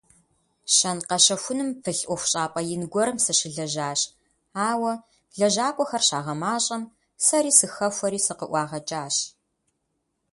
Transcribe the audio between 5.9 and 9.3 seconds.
щагъэмащӀэм, сэри сыхэхуэри, сыкъыӀуагъэкӀащ.